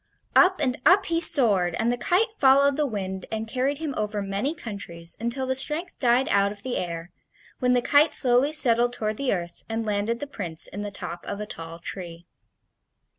[0.35, 4.19] Up and up he soared, and the kite followed the wind and carried him over
[4.23, 7.11] many countries until the strength died out of the air,
[7.59, 11.23] when the kite slowly settled toward the earth and landed the Prince in the top
[11.27, 12.25] of a tall tree.